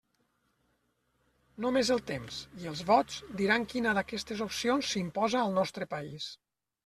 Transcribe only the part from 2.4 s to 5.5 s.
—i els vots— diran quina d'aquestes opcions s'imposa